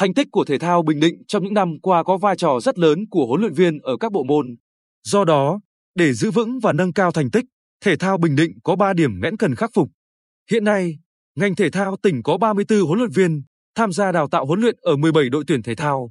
Thành 0.00 0.14
tích 0.14 0.28
của 0.32 0.44
thể 0.44 0.58
thao 0.58 0.82
Bình 0.82 1.00
Định 1.00 1.22
trong 1.28 1.44
những 1.44 1.54
năm 1.54 1.68
qua 1.82 2.02
có 2.02 2.16
vai 2.16 2.36
trò 2.36 2.60
rất 2.60 2.78
lớn 2.78 2.98
của 3.10 3.26
huấn 3.26 3.40
luyện 3.40 3.52
viên 3.52 3.78
ở 3.78 3.96
các 4.00 4.12
bộ 4.12 4.24
môn. 4.24 4.46
Do 5.04 5.24
đó, 5.24 5.60
để 5.94 6.12
giữ 6.12 6.30
vững 6.30 6.58
và 6.62 6.72
nâng 6.72 6.92
cao 6.92 7.12
thành 7.12 7.30
tích, 7.30 7.44
thể 7.84 7.96
thao 7.96 8.18
Bình 8.18 8.36
Định 8.36 8.50
có 8.64 8.76
3 8.76 8.92
điểm 8.92 9.20
nghẽn 9.22 9.36
cần 9.36 9.54
khắc 9.54 9.70
phục. 9.74 9.88
Hiện 10.50 10.64
nay, 10.64 10.98
ngành 11.36 11.54
thể 11.54 11.70
thao 11.70 11.96
tỉnh 12.02 12.22
có 12.22 12.38
34 12.38 12.80
huấn 12.86 12.98
luyện 12.98 13.10
viên 13.10 13.42
tham 13.74 13.92
gia 13.92 14.12
đào 14.12 14.28
tạo 14.28 14.46
huấn 14.46 14.60
luyện 14.60 14.76
ở 14.82 14.96
17 14.96 15.28
đội 15.28 15.44
tuyển 15.46 15.62
thể 15.62 15.74
thao. 15.74 16.10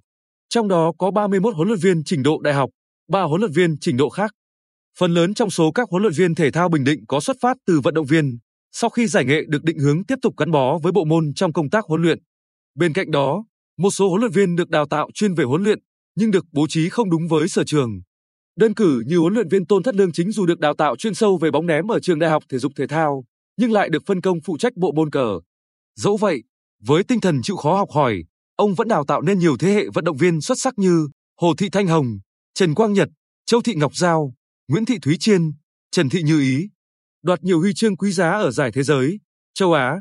Trong 0.50 0.68
đó 0.68 0.92
có 0.98 1.12
31 1.12 1.56
huấn 1.56 1.68
luyện 1.68 1.80
viên 1.80 2.04
trình 2.04 2.24
độ 2.24 2.40
đại 2.42 2.54
học, 2.54 2.70
3 3.12 3.22
huấn 3.22 3.42
luyện 3.42 3.52
viên 3.52 3.76
trình 3.82 3.98
độ 3.98 4.10
khác. 4.10 4.32
Phần 5.00 5.14
lớn 5.14 5.34
trong 5.34 5.50
số 5.50 5.72
các 5.72 5.90
huấn 5.90 6.04
luyện 6.04 6.14
viên 6.14 6.36
thể 6.36 6.52
thao 6.52 6.70
Bình 6.70 6.84
Định 6.84 7.00
có 7.08 7.20
xuất 7.20 7.38
phát 7.42 7.58
từ 7.68 7.80
vận 7.80 7.94
động 7.94 8.06
viên, 8.06 8.38
sau 8.72 8.90
khi 8.90 9.08
giải 9.08 9.26
nghệ 9.26 9.42
được 9.48 9.64
định 9.64 9.80
hướng 9.80 10.06
tiếp 10.06 10.16
tục 10.22 10.34
gắn 10.38 10.52
bó 10.52 10.78
với 10.84 10.92
bộ 10.92 11.06
môn 11.06 11.34
trong 11.34 11.54
công 11.54 11.70
tác 11.70 11.86
huấn 11.86 12.02
luyện. 12.02 12.20
Bên 12.76 12.94
cạnh 12.94 13.12
đó, 13.12 13.44
một 13.80 13.92
số 13.92 14.10
huấn 14.10 14.22
luyện 14.22 14.32
viên 14.32 14.56
được 14.56 14.70
đào 14.70 14.86
tạo 14.86 15.10
chuyên 15.14 15.34
về 15.34 15.44
huấn 15.44 15.64
luyện, 15.64 15.80
nhưng 16.16 16.32
được 16.32 16.46
bố 16.52 16.68
trí 16.70 16.90
không 16.90 17.10
đúng 17.10 17.28
với 17.28 17.48
sở 17.48 17.64
trường. 17.64 18.02
Đơn 18.58 18.74
cử 18.74 19.04
như 19.06 19.18
huấn 19.18 19.34
luyện 19.34 19.50
viên 19.50 19.66
Tôn 19.66 19.84
Thất 19.84 19.96
Lương 19.96 20.12
chính 20.12 20.32
dù 20.32 20.46
được 20.46 20.60
đào 20.60 20.74
tạo 20.74 20.96
chuyên 20.96 21.14
sâu 21.14 21.38
về 21.38 21.52
bóng 21.52 21.66
ném 21.66 21.92
ở 21.92 22.00
trường 22.00 22.20
Đại 22.20 22.30
học 22.30 22.44
Thể 22.50 22.58
dục 22.58 22.72
Thể 22.76 22.88
thao, 22.88 23.24
nhưng 23.58 23.72
lại 23.72 23.90
được 23.90 24.04
phân 24.06 24.22
công 24.22 24.38
phụ 24.46 24.58
trách 24.58 24.76
bộ 24.76 24.92
môn 24.92 25.10
cờ. 25.10 25.40
Dẫu 25.96 26.18
vậy, 26.18 26.44
với 26.84 27.04
tinh 27.04 27.20
thần 27.20 27.42
chịu 27.44 27.56
khó 27.56 27.78
học 27.78 27.90
hỏi, 27.92 28.24
ông 28.56 28.76
vẫn 28.76 28.88
đào 28.88 29.06
tạo 29.06 29.22
nên 29.22 29.40
nhiều 29.40 29.58
thế 29.58 29.74
hệ 29.74 29.86
vận 29.94 30.06
động 30.06 30.18
viên 30.18 30.42
xuất 30.42 30.60
sắc 30.60 30.80
như 30.80 31.08
Hồ 31.42 31.54
Thị 31.58 31.70
Thanh 31.70 31.88
Hồng, 31.88 32.20
Trần 32.54 32.76
Quang 32.76 32.94
Nhật, 32.94 33.10
Châu 33.46 33.62
Thị 33.62 33.76
Ngọc 33.76 33.96
Giao, 33.96 34.34
Nguyễn 34.68 34.86
Thị 34.86 34.98
Thúy 35.02 35.18
Chiên, 35.20 35.52
Trần 35.92 36.10
Thị 36.10 36.24
Như 36.24 36.40
Ý, 36.40 36.70
đoạt 37.24 37.44
nhiều 37.44 37.60
huy 37.60 37.74
chương 37.74 37.98
quý 37.98 38.12
giá 38.12 38.32
ở 38.32 38.52
giải 38.52 38.72
thế 38.74 38.84
giới, 38.84 39.20
châu 39.54 39.74
Á. 39.74 39.96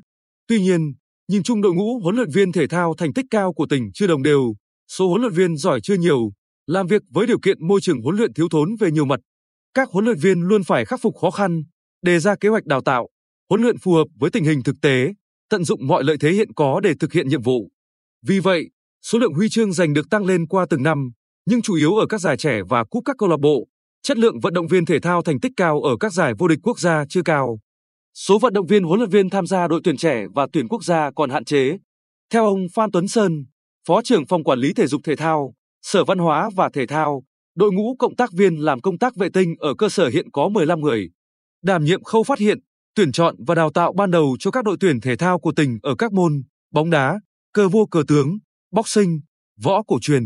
Tuy 0.47 0.61
nhiên, 0.61 0.95
nhìn 1.29 1.43
chung 1.43 1.63
đội 1.63 1.75
ngũ 1.75 1.99
huấn 1.99 2.17
luyện 2.17 2.31
viên 2.31 2.53
thể 2.53 2.67
thao 2.67 2.95
thành 2.95 3.13
tích 3.13 3.27
cao 3.31 3.53
của 3.53 3.67
tỉnh 3.67 3.91
chưa 3.95 4.07
đồng 4.07 4.23
đều, 4.23 4.55
số 4.89 5.09
huấn 5.09 5.21
luyện 5.21 5.33
viên 5.33 5.57
giỏi 5.57 5.81
chưa 5.83 5.95
nhiều, 5.95 6.33
làm 6.67 6.87
việc 6.87 7.03
với 7.11 7.27
điều 7.27 7.39
kiện 7.39 7.67
môi 7.67 7.81
trường 7.81 8.03
huấn 8.03 8.17
luyện 8.17 8.33
thiếu 8.33 8.49
thốn 8.51 8.77
về 8.81 8.91
nhiều 8.91 9.05
mặt. 9.05 9.21
Các 9.75 9.89
huấn 9.91 10.05
luyện 10.05 10.19
viên 10.19 10.41
luôn 10.41 10.65
phải 10.65 10.85
khắc 10.85 11.01
phục 11.03 11.17
khó 11.21 11.31
khăn, 11.31 11.63
đề 12.03 12.19
ra 12.19 12.35
kế 12.41 12.49
hoạch 12.49 12.65
đào 12.65 12.81
tạo, 12.81 13.09
huấn 13.51 13.63
luyện 13.63 13.79
phù 13.79 13.93
hợp 13.93 14.05
với 14.19 14.31
tình 14.31 14.45
hình 14.45 14.63
thực 14.63 14.77
tế, 14.83 15.15
tận 15.51 15.65
dụng 15.65 15.87
mọi 15.87 16.05
lợi 16.05 16.17
thế 16.21 16.31
hiện 16.31 16.53
có 16.53 16.81
để 16.81 16.95
thực 17.01 17.13
hiện 17.13 17.29
nhiệm 17.29 17.43
vụ. 17.43 17.69
Vì 18.27 18.39
vậy, 18.39 18.71
số 19.03 19.19
lượng 19.19 19.35
huy 19.35 19.49
chương 19.49 19.73
giành 19.73 19.93
được 19.93 20.11
tăng 20.11 20.25
lên 20.25 20.47
qua 20.47 20.67
từng 20.71 20.83
năm, 20.83 21.11
nhưng 21.47 21.63
chủ 21.63 21.75
yếu 21.75 21.97
ở 21.97 22.07
các 22.07 22.21
giải 22.21 22.37
trẻ 22.37 22.61
và 22.69 22.85
cúp 22.85 23.03
các 23.05 23.17
câu 23.19 23.29
lạc 23.29 23.41
bộ. 23.41 23.69
Chất 24.03 24.19
lượng 24.19 24.41
vận 24.41 24.55
động 24.55 24.67
viên 24.67 24.85
thể 24.85 25.01
thao 25.01 25.23
thành 25.23 25.41
tích 25.41 25.53
cao 25.57 25.81
ở 25.83 25.97
các 26.01 26.13
giải 26.13 26.35
vô 26.39 26.49
địch 26.49 26.59
quốc 26.63 26.81
gia 26.81 27.05
chưa 27.09 27.23
cao. 27.23 27.59
Số 28.21 28.39
vận 28.39 28.53
động 28.53 28.67
viên 28.67 28.85
huấn 28.85 28.99
luyện 28.99 29.11
viên 29.11 29.31
tham 29.31 29.47
gia 29.47 29.69
đội 29.69 29.81
tuyển 29.85 29.97
trẻ 29.97 30.27
và 30.35 30.47
tuyển 30.53 30.69
quốc 30.69 30.85
gia 30.85 31.11
còn 31.11 31.31
hạn 31.31 31.45
chế. 31.45 31.79
Theo 32.33 32.45
ông 32.45 32.67
Phan 32.75 32.91
Tuấn 32.91 33.09
Sơn, 33.09 33.45
Phó 33.89 34.03
trưởng 34.03 34.27
phòng 34.27 34.45
quản 34.45 34.59
lý 34.59 34.73
thể 34.73 34.87
dục 34.87 35.01
thể 35.05 35.17
thao, 35.17 35.55
Sở 35.83 36.05
Văn 36.05 36.19
hóa 36.19 36.51
và 36.57 36.71
Thể 36.73 36.87
thao, 36.87 37.23
đội 37.55 37.73
ngũ 37.73 37.97
cộng 37.99 38.17
tác 38.17 38.33
viên 38.33 38.57
làm 38.57 38.81
công 38.81 38.99
tác 38.99 39.17
vệ 39.17 39.29
tinh 39.33 39.55
ở 39.59 39.75
cơ 39.75 39.89
sở 39.89 40.09
hiện 40.09 40.31
có 40.31 40.49
15 40.49 40.81
người. 40.81 41.11
Đảm 41.63 41.85
nhiệm 41.85 42.05
khâu 42.05 42.23
phát 42.23 42.39
hiện, 42.39 42.59
tuyển 42.95 43.13
chọn 43.13 43.37
và 43.47 43.55
đào 43.55 43.71
tạo 43.71 43.93
ban 43.93 44.11
đầu 44.11 44.37
cho 44.41 44.51
các 44.51 44.65
đội 44.65 44.77
tuyển 44.81 45.01
thể 45.01 45.17
thao 45.17 45.39
của 45.39 45.53
tỉnh 45.53 45.79
ở 45.83 45.95
các 45.95 46.13
môn 46.13 46.43
bóng 46.73 46.91
đá, 46.91 47.21
cờ 47.53 47.69
vua 47.69 47.87
cờ 47.87 48.03
tướng, 48.09 48.39
boxing, 48.73 49.21
võ 49.63 49.83
cổ 49.83 49.99
truyền. 50.01 50.23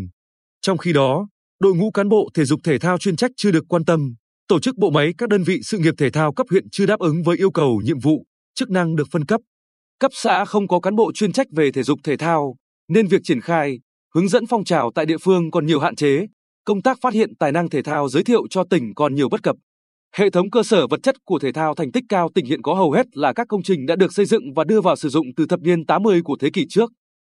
Trong 0.60 0.78
khi 0.78 0.92
đó, 0.92 1.28
đội 1.60 1.74
ngũ 1.74 1.90
cán 1.90 2.08
bộ 2.08 2.28
thể 2.34 2.44
dục 2.44 2.60
thể 2.64 2.78
thao 2.78 2.98
chuyên 2.98 3.16
trách 3.16 3.30
chưa 3.36 3.50
được 3.50 3.64
quan 3.68 3.84
tâm, 3.84 4.14
tổ 4.48 4.60
chức 4.60 4.78
bộ 4.78 4.90
máy 4.90 5.12
các 5.18 5.28
đơn 5.28 5.42
vị 5.42 5.60
sự 5.62 5.78
nghiệp 5.78 5.94
thể 5.98 6.10
thao 6.10 6.32
cấp 6.32 6.46
huyện 6.50 6.70
chưa 6.70 6.86
đáp 6.86 7.00
ứng 7.00 7.22
với 7.22 7.36
yêu 7.36 7.50
cầu 7.50 7.80
nhiệm 7.84 7.98
vụ, 7.98 8.24
chức 8.54 8.70
năng 8.70 8.96
được 8.96 9.08
phân 9.10 9.24
cấp. 9.24 9.40
Cấp 9.98 10.10
xã 10.14 10.44
không 10.44 10.68
có 10.68 10.80
cán 10.80 10.96
bộ 10.96 11.12
chuyên 11.12 11.32
trách 11.32 11.46
về 11.56 11.70
thể 11.72 11.82
dục 11.82 11.98
thể 12.04 12.16
thao, 12.16 12.56
nên 12.88 13.06
việc 13.06 13.20
triển 13.24 13.40
khai, 13.40 13.78
hướng 14.14 14.28
dẫn 14.28 14.46
phong 14.46 14.64
trào 14.64 14.90
tại 14.94 15.06
địa 15.06 15.18
phương 15.18 15.50
còn 15.50 15.66
nhiều 15.66 15.80
hạn 15.80 15.96
chế, 15.96 16.26
công 16.64 16.82
tác 16.82 16.98
phát 17.00 17.14
hiện 17.14 17.36
tài 17.38 17.52
năng 17.52 17.68
thể 17.68 17.82
thao 17.82 18.08
giới 18.08 18.24
thiệu 18.24 18.42
cho 18.50 18.64
tỉnh 18.64 18.94
còn 18.94 19.14
nhiều 19.14 19.28
bất 19.28 19.42
cập. 19.42 19.56
Hệ 20.14 20.30
thống 20.30 20.50
cơ 20.50 20.62
sở 20.62 20.86
vật 20.86 21.00
chất 21.02 21.14
của 21.24 21.38
thể 21.38 21.52
thao 21.52 21.74
thành 21.74 21.92
tích 21.92 22.04
cao 22.08 22.30
tỉnh 22.34 22.46
hiện 22.46 22.62
có 22.62 22.74
hầu 22.74 22.92
hết 22.92 23.06
là 23.12 23.32
các 23.32 23.46
công 23.48 23.62
trình 23.62 23.86
đã 23.86 23.96
được 23.96 24.12
xây 24.12 24.26
dựng 24.26 24.42
và 24.56 24.64
đưa 24.64 24.80
vào 24.80 24.96
sử 24.96 25.08
dụng 25.08 25.26
từ 25.36 25.46
thập 25.46 25.60
niên 25.60 25.86
80 25.86 26.20
của 26.24 26.36
thế 26.40 26.50
kỷ 26.52 26.66
trước. 26.68 26.92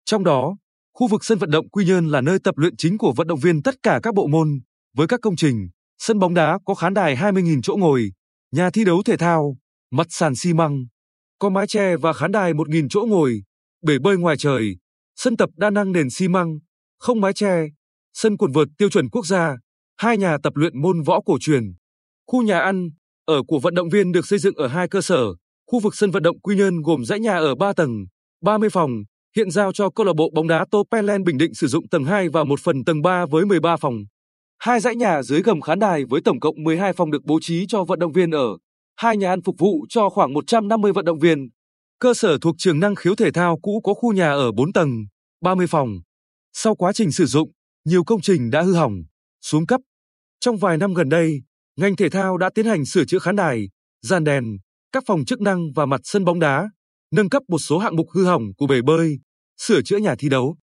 Trong 0.05 0.25
đó, 0.25 0.57
khu 0.95 1.09
vực 1.09 1.25
sân 1.25 1.39
vận 1.39 1.51
động 1.51 1.69
Quy 1.69 1.85
Nhơn 1.85 2.09
là 2.09 2.21
nơi 2.21 2.39
tập 2.45 2.59
luyện 2.59 2.77
chính 2.77 2.99
của 2.99 3.13
vận 3.17 3.27
động 3.27 3.39
viên 3.39 3.63
tất 3.63 3.75
cả 3.83 4.01
các 4.03 4.15
bộ 4.15 4.27
môn, 4.27 4.61
với 4.97 5.07
các 5.07 5.21
công 5.23 5.37
trình, 5.37 5.69
sân 6.05 6.19
bóng 6.19 6.35
đá 6.35 6.59
có 6.65 6.75
khán 6.75 6.95
đài 6.95 7.17
20.000 7.17 7.61
chỗ 7.63 7.77
ngồi, 7.77 8.13
nhà 8.53 8.71
thi 8.71 8.85
đấu 8.85 9.03
thể 9.03 9.17
thao, 9.17 9.57
mặt 9.91 10.07
sàn 10.11 10.35
xi 10.35 10.53
măng, 10.53 10.85
có 11.39 11.49
mái 11.49 11.67
che 11.67 11.97
và 11.97 12.13
khán 12.13 12.33
đài 12.33 12.53
1.000 12.53 12.89
chỗ 12.91 13.05
ngồi, 13.09 13.43
bể 13.87 13.99
bơi 13.99 14.17
ngoài 14.17 14.37
trời, 14.37 14.77
sân 15.17 15.37
tập 15.37 15.51
đa 15.57 15.71
năng 15.71 15.93
nền 15.93 16.11
xi 16.11 16.29
măng, 16.29 16.59
không 16.99 17.21
mái 17.21 17.33
che, 17.33 17.67
sân 18.15 18.37
quần 18.37 18.53
vợt 18.53 18.69
tiêu 18.79 18.91
chuẩn 18.91 19.09
quốc 19.11 19.27
gia, 19.27 19.57
hai 19.97 20.19
nhà 20.19 20.39
tập 20.43 20.53
luyện 20.57 20.83
môn 20.83 21.03
võ 21.03 21.21
cổ 21.21 21.39
truyền. 21.41 21.65
Khu 22.27 22.43
nhà 22.43 22.59
ăn, 22.59 22.89
ở 23.27 23.43
của 23.47 23.59
vận 23.59 23.75
động 23.75 23.89
viên 23.89 24.13
được 24.13 24.27
xây 24.27 24.39
dựng 24.39 24.55
ở 24.55 24.67
hai 24.67 24.89
cơ 24.89 25.01
sở, 25.01 25.25
khu 25.67 25.81
vực 25.81 25.95
sân 25.95 26.11
vận 26.11 26.23
động 26.23 26.41
Quy 26.41 26.57
Nhơn 26.57 26.83
gồm 26.83 27.05
dãy 27.05 27.21
nhà 27.21 27.37
ở 27.37 27.55
3 27.55 27.73
tầng, 27.73 28.07
30 28.45 28.71
phòng, 28.71 28.91
hiện 29.37 29.51
giao 29.51 29.73
cho 29.73 29.91
câu 29.91 30.07
lạc 30.07 30.17
bộ 30.17 30.31
bóng 30.35 30.49
đá 30.49 30.67
Topeland 30.71 31.27
Bình 31.27 31.39
Định 31.39 31.55
sử 31.55 31.67
dụng 31.67 31.89
tầng 31.89 32.05
2 32.05 32.29
và 32.29 32.45
một 32.45 32.61
phần 32.61 32.85
tầng 32.85 33.03
3 33.03 33.27
với 33.27 33.47
13 33.47 33.77
phòng. 33.77 33.95
Hai 34.63 34.81
dãy 34.81 34.97
nhà 34.97 35.23
dưới 35.23 35.43
gầm 35.43 35.61
khán 35.61 35.79
đài 35.79 36.05
với 36.05 36.21
tổng 36.21 36.41
cộng 36.41 36.63
12 36.63 36.93
phòng 36.93 37.11
được 37.11 37.25
bố 37.25 37.39
trí 37.43 37.67
cho 37.69 37.85
vận 37.85 37.99
động 37.99 38.13
viên 38.13 38.31
ở, 38.31 38.47
hai 38.97 39.17
nhà 39.17 39.31
ăn 39.31 39.43
phục 39.43 39.55
vụ 39.59 39.87
cho 39.89 40.11
khoảng 40.11 40.33
150 40.33 40.93
vận 40.93 41.05
động 41.05 41.19
viên. 41.19 41.49
Cơ 41.99 42.15
sở 42.15 42.39
thuộc 42.39 42.55
trường 42.59 42.81
năng 42.81 42.95
khiếu 42.95 43.15
thể 43.15 43.31
thao 43.31 43.59
cũ 43.63 43.81
có 43.85 43.95
khu 43.95 44.13
nhà 44.13 44.31
ở 44.31 44.53
4 44.53 44.73
tầng, 44.73 44.91
30 45.41 45.67
phòng. 45.67 45.89
Sau 46.53 46.75
quá 46.75 46.93
trình 46.93 47.13
sử 47.13 47.27
dụng, 47.27 47.51
nhiều 47.85 48.05
công 48.05 48.21
trình 48.21 48.51
đã 48.51 48.63
hư 48.63 48.75
hỏng, 48.75 49.03
xuống 49.41 49.67
cấp. 49.67 49.81
Trong 50.41 50.57
vài 50.57 50.79
năm 50.79 50.95
gần 50.95 51.09
đây, 51.09 51.43
ngành 51.77 51.97
thể 51.97 52.09
thao 52.09 52.39
đã 52.39 52.51
tiến 52.55 52.67
hành 52.67 52.85
sửa 52.85 53.05
chữa 53.05 53.19
khán 53.19 53.37
đài, 53.37 53.69
gian 54.03 54.25
đèn, 54.25 54.45
các 54.93 55.05
phòng 55.07 55.25
chức 55.25 55.41
năng 55.41 55.73
và 55.73 55.87
mặt 55.87 56.01
sân 56.05 56.25
bóng 56.25 56.39
đá, 56.39 56.71
nâng 57.13 57.29
cấp 57.29 57.43
một 57.49 57.59
số 57.59 57.79
hạng 57.79 57.97
mục 57.97 58.07
hư 58.15 58.25
hỏng 58.25 58.43
của 58.57 58.67
bể 58.67 58.83
bơi, 58.83 59.19
sửa 59.61 59.83
chữa 59.83 59.99
nhà 59.99 60.15
thi 60.19 60.29
đấu. 60.29 60.57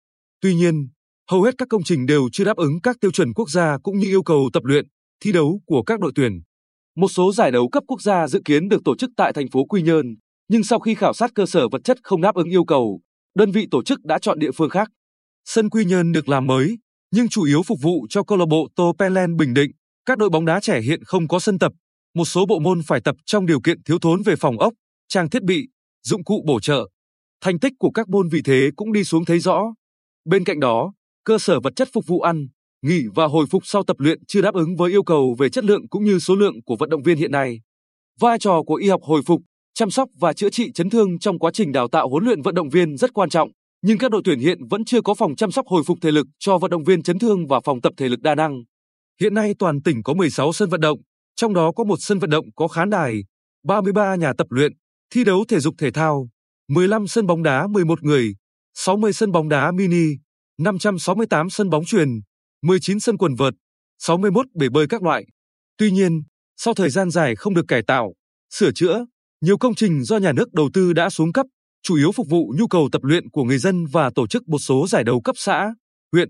Tuy 0.41 0.56
nhiên, 0.56 0.88
hầu 1.31 1.43
hết 1.43 1.55
các 1.57 1.67
công 1.69 1.83
trình 1.83 2.05
đều 2.05 2.29
chưa 2.31 2.43
đáp 2.43 2.57
ứng 2.57 2.81
các 2.81 2.97
tiêu 3.01 3.11
chuẩn 3.11 3.33
quốc 3.33 3.49
gia 3.49 3.77
cũng 3.83 3.99
như 3.99 4.07
yêu 4.07 4.23
cầu 4.23 4.49
tập 4.53 4.63
luyện, 4.65 4.85
thi 5.23 5.31
đấu 5.31 5.61
của 5.65 5.83
các 5.83 5.99
đội 5.99 6.11
tuyển. 6.15 6.41
Một 6.95 7.07
số 7.07 7.33
giải 7.33 7.51
đấu 7.51 7.69
cấp 7.69 7.83
quốc 7.88 8.01
gia 8.01 8.27
dự 8.27 8.41
kiến 8.45 8.69
được 8.69 8.81
tổ 8.85 8.95
chức 8.95 9.09
tại 9.17 9.33
thành 9.33 9.49
phố 9.51 9.66
Quy 9.66 9.81
Nhơn, 9.81 10.05
nhưng 10.49 10.63
sau 10.63 10.79
khi 10.79 10.95
khảo 10.95 11.13
sát 11.13 11.31
cơ 11.35 11.45
sở 11.45 11.67
vật 11.69 11.81
chất 11.83 11.97
không 12.03 12.21
đáp 12.21 12.35
ứng 12.35 12.49
yêu 12.49 12.66
cầu, 12.66 13.01
đơn 13.35 13.51
vị 13.51 13.67
tổ 13.71 13.83
chức 13.83 13.99
đã 14.03 14.19
chọn 14.19 14.39
địa 14.39 14.51
phương 14.51 14.69
khác. 14.69 14.89
Sân 15.45 15.69
Quy 15.69 15.85
Nhơn 15.85 16.11
được 16.11 16.29
làm 16.29 16.47
mới, 16.47 16.77
nhưng 17.11 17.29
chủ 17.29 17.43
yếu 17.43 17.63
phục 17.63 17.77
vụ 17.81 18.07
cho 18.09 18.23
câu 18.23 18.37
lạc 18.37 18.45
bộ 18.45 18.67
Tô 18.75 18.93
Penland 18.99 19.39
Bình 19.39 19.53
Định. 19.53 19.71
Các 20.05 20.17
đội 20.17 20.29
bóng 20.29 20.45
đá 20.45 20.59
trẻ 20.59 20.81
hiện 20.81 21.03
không 21.03 21.27
có 21.27 21.39
sân 21.39 21.59
tập, 21.59 21.71
một 22.16 22.25
số 22.25 22.45
bộ 22.45 22.59
môn 22.59 22.81
phải 22.87 23.01
tập 23.01 23.16
trong 23.25 23.45
điều 23.45 23.61
kiện 23.61 23.83
thiếu 23.83 23.99
thốn 23.99 24.21
về 24.23 24.35
phòng 24.35 24.59
ốc, 24.59 24.73
trang 25.07 25.29
thiết 25.29 25.43
bị, 25.43 25.67
dụng 26.03 26.23
cụ 26.23 26.43
bổ 26.47 26.59
trợ. 26.59 26.87
Thành 27.41 27.59
tích 27.59 27.73
của 27.79 27.91
các 27.91 28.09
môn 28.09 28.29
vì 28.29 28.41
thế 28.41 28.69
cũng 28.75 28.93
đi 28.93 29.03
xuống 29.03 29.25
thấy 29.25 29.39
rõ. 29.39 29.63
Bên 30.25 30.43
cạnh 30.43 30.59
đó, 30.59 30.93
cơ 31.27 31.38
sở 31.38 31.59
vật 31.59 31.73
chất 31.75 31.89
phục 31.93 32.07
vụ 32.07 32.21
ăn, 32.21 32.47
nghỉ 32.81 33.03
và 33.15 33.25
hồi 33.25 33.45
phục 33.51 33.65
sau 33.65 33.83
tập 33.83 33.99
luyện 33.99 34.25
chưa 34.27 34.41
đáp 34.41 34.53
ứng 34.53 34.75
với 34.75 34.91
yêu 34.91 35.03
cầu 35.03 35.35
về 35.39 35.49
chất 35.49 35.65
lượng 35.65 35.88
cũng 35.89 36.03
như 36.03 36.19
số 36.19 36.35
lượng 36.35 36.63
của 36.65 36.75
vận 36.79 36.89
động 36.89 37.03
viên 37.03 37.17
hiện 37.17 37.31
nay. 37.31 37.61
Vai 38.19 38.39
trò 38.39 38.61
của 38.65 38.75
y 38.75 38.89
học 38.89 39.01
hồi 39.03 39.21
phục, 39.25 39.41
chăm 39.73 39.91
sóc 39.91 40.09
và 40.19 40.33
chữa 40.33 40.49
trị 40.49 40.71
chấn 40.71 40.89
thương 40.89 41.19
trong 41.19 41.39
quá 41.39 41.51
trình 41.53 41.71
đào 41.71 41.87
tạo 41.87 42.09
huấn 42.09 42.23
luyện 42.23 42.41
vận 42.41 42.55
động 42.55 42.69
viên 42.69 42.97
rất 42.97 43.13
quan 43.13 43.29
trọng, 43.29 43.49
nhưng 43.81 43.97
các 43.97 44.11
đội 44.11 44.21
tuyển 44.25 44.39
hiện 44.39 44.57
vẫn 44.69 44.85
chưa 44.85 45.01
có 45.01 45.13
phòng 45.13 45.35
chăm 45.35 45.51
sóc 45.51 45.67
hồi 45.67 45.83
phục 45.85 45.97
thể 46.01 46.11
lực 46.11 46.27
cho 46.39 46.57
vận 46.57 46.71
động 46.71 46.83
viên 46.83 47.03
chấn 47.03 47.19
thương 47.19 47.47
và 47.47 47.59
phòng 47.59 47.81
tập 47.81 47.93
thể 47.97 48.09
lực 48.09 48.21
đa 48.21 48.35
năng. 48.35 48.63
Hiện 49.21 49.33
nay 49.33 49.53
toàn 49.59 49.81
tỉnh 49.81 50.03
có 50.03 50.13
16 50.13 50.53
sân 50.53 50.69
vận 50.69 50.81
động, 50.81 50.99
trong 51.35 51.53
đó 51.53 51.72
có 51.72 51.84
một 51.84 51.97
sân 51.99 52.19
vận 52.19 52.29
động 52.29 52.46
có 52.55 52.67
khán 52.67 52.90
đài, 52.90 53.23
33 53.66 54.16
nhà 54.16 54.34
tập 54.37 54.47
luyện, 54.49 54.72
thi 55.13 55.23
đấu 55.23 55.46
thể 55.47 55.59
dục 55.59 55.75
thể 55.78 55.91
thao, 55.91 56.29
15 56.69 57.07
sân 57.07 57.28
bóng 57.28 57.43
đá 57.43 57.67
11 57.67 58.03
người, 58.03 58.35
60 58.73 59.13
sân 59.13 59.31
bóng 59.31 59.49
đá 59.49 59.72
mini, 59.72 60.07
568 60.57 61.49
sân 61.49 61.69
bóng 61.69 61.85
truyền, 61.85 62.09
19 62.61 62.99
sân 62.99 63.17
quần 63.17 63.35
vợt, 63.35 63.53
61 63.99 64.45
bể 64.55 64.69
bơi 64.69 64.87
các 64.87 65.03
loại. 65.03 65.25
Tuy 65.77 65.91
nhiên, 65.91 66.23
sau 66.57 66.73
thời 66.73 66.89
gian 66.89 67.09
dài 67.09 67.35
không 67.35 67.53
được 67.53 67.65
cải 67.67 67.81
tạo, 67.83 68.13
sửa 68.53 68.71
chữa, 68.71 69.05
nhiều 69.41 69.57
công 69.57 69.75
trình 69.75 70.03
do 70.03 70.17
nhà 70.17 70.31
nước 70.31 70.53
đầu 70.53 70.69
tư 70.73 70.93
đã 70.93 71.09
xuống 71.09 71.33
cấp, 71.33 71.45
chủ 71.83 71.95
yếu 71.95 72.11
phục 72.11 72.27
vụ 72.29 72.53
nhu 72.57 72.67
cầu 72.67 72.89
tập 72.91 73.03
luyện 73.03 73.29
của 73.29 73.43
người 73.43 73.57
dân 73.57 73.85
và 73.85 74.11
tổ 74.15 74.27
chức 74.27 74.47
một 74.47 74.59
số 74.59 74.87
giải 74.87 75.03
đấu 75.03 75.21
cấp 75.21 75.35
xã, 75.37 75.73
huyện. 76.11 76.29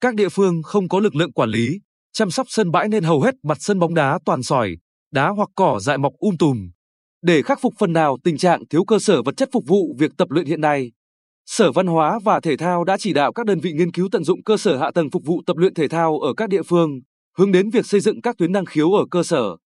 Các 0.00 0.14
địa 0.14 0.28
phương 0.28 0.62
không 0.62 0.88
có 0.88 1.00
lực 1.00 1.14
lượng 1.14 1.32
quản 1.32 1.50
lý, 1.50 1.68
chăm 2.12 2.30
sóc 2.30 2.46
sân 2.50 2.70
bãi 2.70 2.88
nên 2.88 3.04
hầu 3.04 3.20
hết 3.20 3.34
mặt 3.42 3.58
sân 3.60 3.78
bóng 3.78 3.94
đá 3.94 4.18
toàn 4.24 4.42
sỏi, 4.42 4.76
đá 5.12 5.28
hoặc 5.28 5.48
cỏ 5.54 5.78
dại 5.80 5.98
mọc 5.98 6.12
um 6.18 6.36
tùm. 6.36 6.70
Để 7.22 7.42
khắc 7.42 7.60
phục 7.60 7.74
phần 7.78 7.92
nào 7.92 8.16
tình 8.24 8.36
trạng 8.36 8.68
thiếu 8.68 8.84
cơ 8.84 8.98
sở 8.98 9.22
vật 9.22 9.36
chất 9.36 9.48
phục 9.52 9.64
vụ 9.66 9.96
việc 9.98 10.12
tập 10.18 10.30
luyện 10.30 10.46
hiện 10.46 10.60
nay, 10.60 10.92
Sở 11.46 11.72
Văn 11.72 11.86
hóa 11.86 12.18
và 12.24 12.40
Thể 12.40 12.56
thao 12.56 12.84
đã 12.84 12.96
chỉ 12.98 13.12
đạo 13.12 13.32
các 13.32 13.46
đơn 13.46 13.60
vị 13.60 13.72
nghiên 13.72 13.92
cứu 13.92 14.08
tận 14.12 14.24
dụng 14.24 14.42
cơ 14.42 14.56
sở 14.56 14.78
hạ 14.78 14.90
tầng 14.94 15.10
phục 15.10 15.24
vụ 15.24 15.42
tập 15.46 15.56
luyện 15.56 15.74
thể 15.74 15.88
thao 15.88 16.18
ở 16.18 16.34
các 16.34 16.48
địa 16.48 16.62
phương, 16.62 17.00
hướng 17.38 17.52
đến 17.52 17.70
việc 17.70 17.86
xây 17.86 18.00
dựng 18.00 18.20
các 18.20 18.36
tuyến 18.38 18.52
năng 18.52 18.64
khiếu 18.64 18.92
ở 18.92 19.04
cơ 19.10 19.22
sở. 19.22 19.56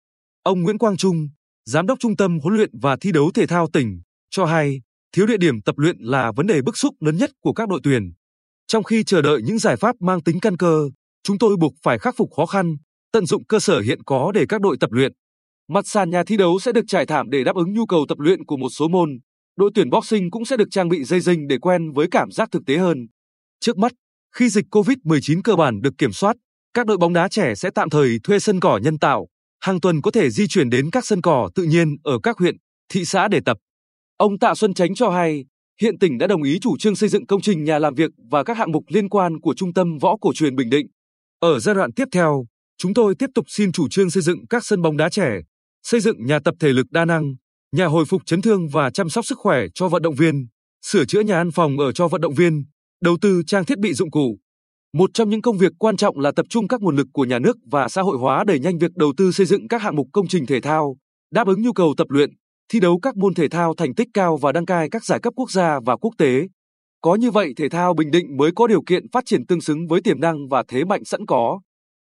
Ông 0.43 0.63
Nguyễn 0.63 0.79
Quang 0.79 0.97
Trung, 0.97 1.29
Giám 1.65 1.87
đốc 1.87 1.99
Trung 1.99 2.17
tâm 2.17 2.39
huấn 2.43 2.57
luyện 2.57 2.71
và 2.83 2.97
thi 2.97 3.13
đấu 3.13 3.31
thể 3.35 3.47
thao 3.47 3.69
tỉnh, 3.73 4.01
cho 4.31 4.45
hay 4.45 4.81
thiếu 5.13 5.27
địa 5.27 5.37
điểm 5.37 5.63
tập 5.63 5.79
luyện 5.79 5.97
là 6.01 6.33
vấn 6.33 6.47
đề 6.47 6.63
bức 6.63 6.77
xúc 6.77 6.95
lớn 7.01 7.17
nhất 7.17 7.31
của 7.41 7.53
các 7.53 7.69
đội 7.69 7.81
tuyển. 7.83 8.13
Trong 8.67 8.85
khi 8.85 9.05
chờ 9.05 9.23
đợi 9.23 9.43
những 9.43 9.59
giải 9.59 9.77
pháp 9.77 9.97
mang 10.01 10.23
tính 10.23 10.41
căn 10.41 10.57
cơ, 10.57 10.91
chúng 11.23 11.39
tôi 11.39 11.57
buộc 11.57 11.73
phải 11.83 11.99
khắc 11.99 12.17
phục 12.17 12.31
khó 12.37 12.47
khăn, 12.47 12.77
tận 13.13 13.27
dụng 13.27 13.45
cơ 13.45 13.59
sở 13.59 13.81
hiện 13.81 14.03
có 14.03 14.33
để 14.35 14.47
các 14.49 14.61
đội 14.61 14.77
tập 14.81 14.93
luyện. 14.93 15.13
Mặt 15.69 15.87
sàn 15.87 16.11
nhà 16.11 16.23
thi 16.25 16.37
đấu 16.37 16.59
sẽ 16.59 16.73
được 16.73 16.85
trải 16.89 17.07
thảm 17.07 17.31
để 17.31 17.45
đáp 17.45 17.57
ứng 17.57 17.73
nhu 17.73 17.87
cầu 17.87 18.07
tập 18.09 18.19
luyện 18.19 18.45
của 18.45 18.57
một 18.57 18.69
số 18.71 18.89
môn. 18.89 19.11
Đội 19.61 19.71
tuyển 19.75 19.91
boxing 19.91 20.31
cũng 20.31 20.45
sẽ 20.45 20.57
được 20.57 20.69
trang 20.71 20.89
bị 20.89 21.05
dây 21.05 21.21
dinh 21.21 21.47
để 21.49 21.59
quen 21.59 21.93
với 21.93 22.07
cảm 22.11 22.31
giác 22.31 22.49
thực 22.53 22.63
tế 22.67 22.77
hơn. 22.77 23.07
Trước 23.61 23.79
mắt, 23.79 23.93
khi 24.37 24.49
dịch 24.49 24.65
COVID-19 24.71 25.41
cơ 25.45 25.57
bản 25.57 25.81
được 25.81 25.99
kiểm 25.99 26.13
soát, 26.13 26.37
các 26.75 26.87
đội 26.87 26.97
bóng 26.97 27.13
đá 27.13 27.29
trẻ 27.29 27.55
sẽ 27.55 27.71
tạm 27.75 27.91
thời 27.91 28.19
thuê 28.25 28.39
sân 28.39 28.61
cỏ 28.61 28.81
nhân 28.83 28.99
tạo, 28.99 29.27
hàng 29.61 29.81
tuần 29.81 30.03
có 30.03 30.11
thể 30.11 30.31
di 30.31 30.47
chuyển 30.47 30.71
đến 30.71 30.91
các 30.91 31.07
sân 31.07 31.23
cỏ 31.23 31.51
tự 31.55 31.63
nhiên 31.63 31.97
ở 32.05 32.19
các 32.23 32.39
huyện, 32.39 32.57
thị 32.89 33.05
xã 33.05 33.29
để 33.29 33.41
tập. 33.45 33.57
Ông 34.17 34.39
Tạ 34.39 34.55
Xuân 34.55 34.75
Chánh 34.75 34.95
cho 34.95 35.11
hay, 35.11 35.45
hiện 35.81 35.99
tỉnh 35.99 36.19
đã 36.19 36.27
đồng 36.27 36.43
ý 36.43 36.59
chủ 36.61 36.79
trương 36.79 36.97
xây 36.97 37.09
dựng 37.09 37.27
công 37.27 37.41
trình 37.41 37.65
nhà 37.65 37.79
làm 37.79 37.95
việc 37.95 38.11
và 38.31 38.45
các 38.45 38.57
hạng 38.57 38.73
mục 38.73 38.85
liên 38.89 39.09
quan 39.09 39.41
của 39.41 39.55
Trung 39.55 39.73
tâm 39.73 39.99
Võ 39.99 40.17
Cổ 40.21 40.33
truyền 40.35 40.57
Bình 40.57 40.71
Định. 40.71 40.87
Ở 41.41 41.59
giai 41.59 41.75
đoạn 41.75 41.93
tiếp 41.93 42.09
theo, 42.13 42.45
chúng 42.79 42.95
tôi 42.95 43.15
tiếp 43.19 43.31
tục 43.35 43.45
xin 43.49 43.73
chủ 43.73 43.89
trương 43.89 44.11
xây 44.11 44.23
dựng 44.23 44.47
các 44.47 44.65
sân 44.65 44.83
bóng 44.83 44.97
đá 44.97 45.09
trẻ, 45.09 45.41
xây 45.83 46.01
dựng 46.01 46.27
nhà 46.27 46.39
tập 46.45 46.55
thể 46.61 46.69
lực 46.69 46.87
đa 46.91 47.05
năng, 47.05 47.35
nhà 47.77 47.87
hồi 47.87 48.05
phục 48.05 48.23
chấn 48.27 48.43
thương 48.43 48.69
và 48.69 48.91
chăm 48.91 49.09
sóc 49.09 49.27
sức 49.27 49.39
khỏe 49.39 49.61
cho 49.75 49.89
vận 49.89 50.03
động 50.03 50.15
viên, 50.15 50.47
sửa 50.83 51.05
chữa 51.05 51.21
nhà 51.21 51.37
ăn 51.37 51.51
phòng 51.51 51.79
ở 51.79 51.93
cho 51.93 52.09
vận 52.09 52.21
động 52.21 52.35
viên, 52.35 52.65
đầu 53.03 53.17
tư 53.21 53.43
trang 53.47 53.65
thiết 53.65 53.79
bị 53.79 53.95
dụng 53.95 54.11
cụ. 54.11 54.39
Một 54.95 55.11
trong 55.15 55.31
những 55.31 55.43
công 55.43 55.59
việc 55.59 55.73
quan 55.79 55.97
trọng 55.97 56.19
là 56.19 56.33
tập 56.37 56.47
trung 56.49 56.69
các 56.69 56.81
nguồn 56.81 56.97
lực 56.97 57.07
của 57.13 57.25
nhà 57.25 57.39
nước 57.39 57.57
và 57.71 57.89
xã 57.89 58.03
hội 58.03 58.19
hóa 58.19 58.45
đẩy 58.45 58.59
nhanh 58.59 58.79
việc 58.79 58.91
đầu 58.95 59.13
tư 59.17 59.33
xây 59.33 59.47
dựng 59.47 59.69
các 59.69 59.83
hạng 59.83 59.97
mục 59.97 60.07
công 60.13 60.29
trình 60.29 60.47
thể 60.47 60.61
thao, 60.61 60.97
đáp 61.33 61.47
ứng 61.47 61.63
nhu 61.63 61.73
cầu 61.73 61.95
tập 61.97 62.07
luyện, 62.11 62.31
thi 62.73 62.81
đấu 62.81 62.99
các 63.03 63.17
môn 63.17 63.35
thể 63.35 63.49
thao 63.49 63.75
thành 63.75 63.95
tích 63.95 64.09
cao 64.15 64.37
và 64.37 64.53
đăng 64.53 64.67
cai 64.67 64.91
các 64.91 65.05
giải 65.05 65.21
cấp 65.23 65.33
quốc 65.37 65.51
gia 65.51 65.81
và 65.81 65.97
quốc 65.97 66.15
tế. 66.19 66.49
Có 67.01 67.15
như 67.15 67.31
vậy 67.31 67.53
thể 67.57 67.69
thao 67.69 67.95
Bình 67.95 68.11
Định 68.11 68.37
mới 68.37 68.51
có 68.57 68.67
điều 68.67 68.83
kiện 68.83 69.11
phát 69.13 69.25
triển 69.27 69.47
tương 69.47 69.61
xứng 69.61 69.87
với 69.87 70.01
tiềm 70.01 70.21
năng 70.21 70.49
và 70.49 70.65
thế 70.69 70.85
mạnh 70.85 71.05
sẵn 71.05 71.27
có. 71.27 71.61